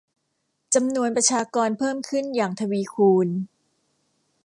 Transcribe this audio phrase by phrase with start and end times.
[0.73, 3.27] จำนวนประชากรเพิ่มขึ้นอย่างทวีคูณ